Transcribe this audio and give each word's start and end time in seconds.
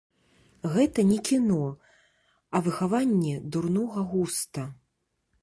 Гэта 0.77 1.03
не 1.09 1.17
кіно, 1.29 1.59
а 2.57 2.63
выхаванне 2.69 3.35
дурнога 3.57 3.99
густа. 4.17 4.67